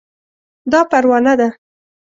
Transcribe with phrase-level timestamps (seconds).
[0.71, 1.47] دا پروانه ده